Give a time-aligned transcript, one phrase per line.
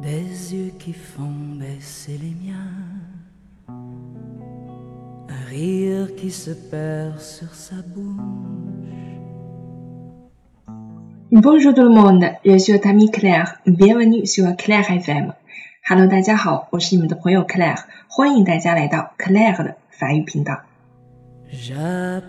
[0.00, 2.56] des yeux qui font baisser les miens,
[5.28, 8.18] un rire qui se perd sur sa bouche.
[11.30, 13.58] Bonjour tout le monde, je suis votre ami Claire.
[13.66, 15.32] Bienvenue sur Claire FM.
[15.88, 20.60] Hello，大家好，我是你们的朋友 Claire，欢迎大家来到 Claire 的法语频道。
[21.50, 22.22] J'appartiens.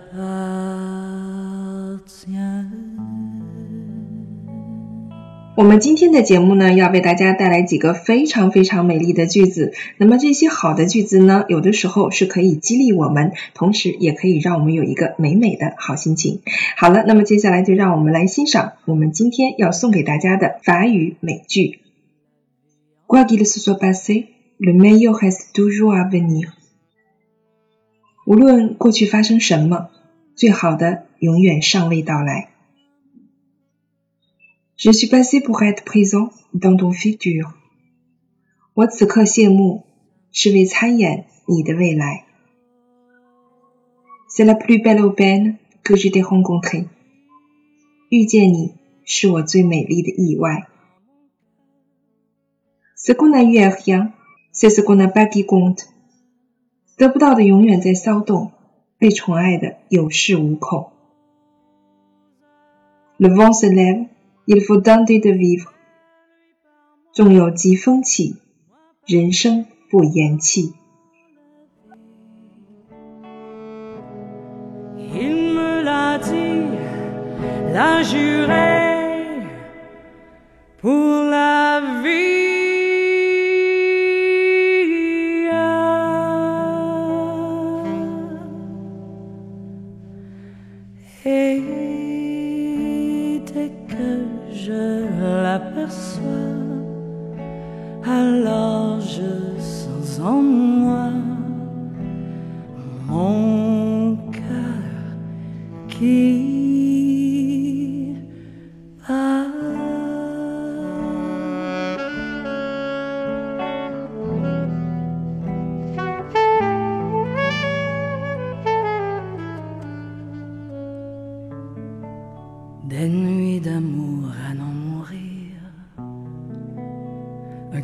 [5.58, 9.72] 我们今天的节目呢，要为大家带来几个非常非常美丽的句子。
[9.96, 16.42] 那么这些好的句子呢，有的时候是可以激励我们，同时也可以让我们有一个美美的好心情。
[16.76, 21.80] 好了，那么接下来就让我们来欣赏我们今天要送给大家的法语美句。
[23.08, 24.26] Quoi qu'il se soit passé,
[24.58, 26.50] le meilleur reste toujours à venir。
[28.24, 29.88] 无论过去发生什么，
[30.36, 32.50] 最好的永远尚未到来。
[34.77, 37.53] Je suis passé pour être présent dans ton futur。
[38.73, 39.83] 我此刻谢幕，
[40.31, 42.25] 是为参演你的未来。
[44.27, 46.87] C'est la plus belle aubaine que je t'ai rencontrée。
[48.09, 48.73] 遇见你
[49.05, 50.67] 是我最美丽的意外。
[52.97, 54.13] Ce qu'on a eu est rien,
[54.51, 55.85] c'est ce qu'on n'a pas qui compte。
[56.97, 58.51] 得不到的永远在骚动，
[58.97, 60.91] 被宠爱的有恃无恐。
[63.17, 64.07] Le vent se lève。
[64.50, 65.70] Il faut tenter de vivre。
[67.12, 68.36] 纵有疾风起，
[69.06, 70.72] 人生不言弃。
[74.96, 76.64] Il me l'a dit,
[77.74, 79.42] l'a juré
[80.80, 81.17] pour
[94.52, 95.04] je
[95.42, 96.56] l'aperçois,
[98.06, 101.10] alors je sens en moi
[103.08, 103.67] mon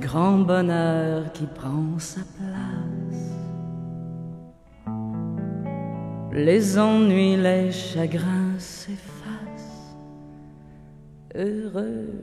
[0.05, 3.33] grand bonheur qui prend sa place.
[6.33, 9.97] Les ennuis, les chagrins s'effacent.
[11.35, 12.21] Heureux,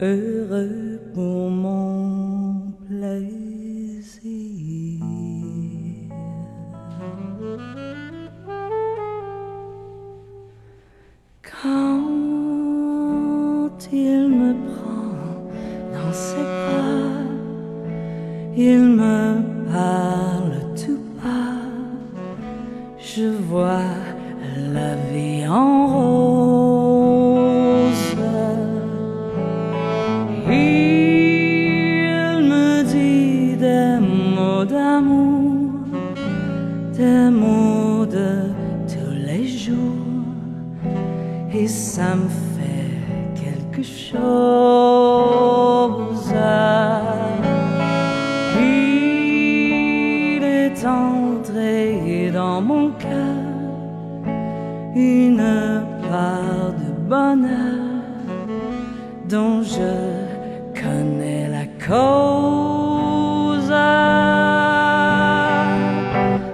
[0.00, 4.24] heureux pour mon plaisir.
[11.42, 12.06] Quand
[13.92, 14.85] il me prend
[16.16, 17.20] ses bras,
[18.56, 19.20] il me
[19.70, 21.60] parle tout bas.
[22.98, 23.94] Je vois
[24.76, 27.16] la vie en rose.
[30.48, 33.92] Il me dit des
[34.36, 35.70] mots d'amour,
[36.96, 38.30] des mots de
[38.92, 39.76] tous les jours
[41.52, 42.94] et ça me fait
[43.42, 44.95] quelque chose.
[48.58, 53.44] Il est entré dans mon cœur
[54.94, 58.02] une part de bonheur
[59.28, 59.92] dont je
[60.80, 63.74] connais la cause.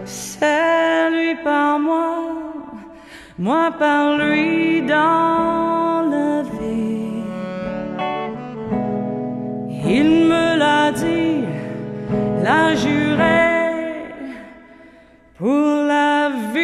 [0.04, 2.12] C'est lui par moi
[3.38, 5.71] moi par lui dans
[15.42, 16.60] pour la vie.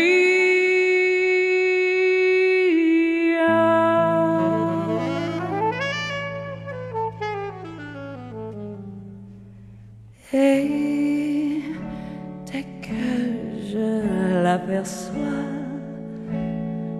[10.32, 11.62] Et
[12.46, 13.08] dès que
[13.70, 15.48] je l'aperçois,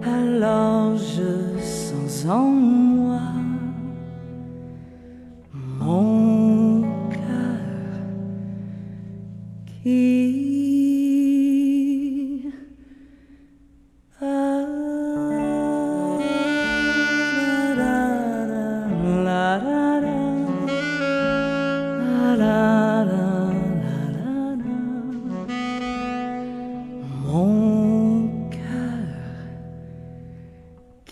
[0.03, 3.21] alors je sens en moi
[5.79, 7.61] mon cœur
[9.65, 10.78] qui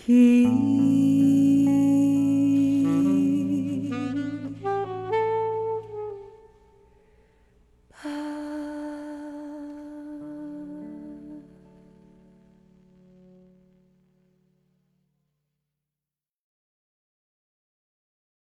[0.08, 0.97] へ。